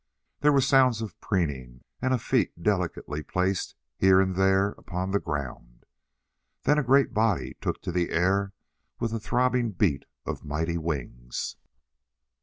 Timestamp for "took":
7.61-7.83